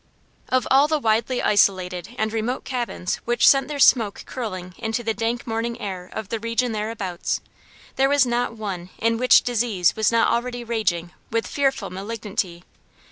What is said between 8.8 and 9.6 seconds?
in which